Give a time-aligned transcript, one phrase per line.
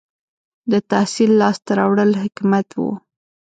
[0.71, 2.79] •د تحصیل لاسته راوړل حکمت و.